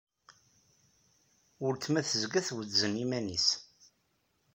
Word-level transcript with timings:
Weltma 1.61 2.01
tezga 2.09 2.41
twezzen 2.47 2.99
iman-nnes. 3.03 3.47